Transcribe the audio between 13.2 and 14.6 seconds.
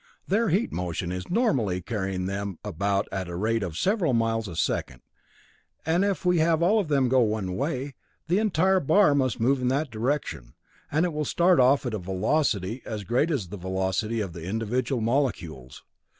as the velocity of the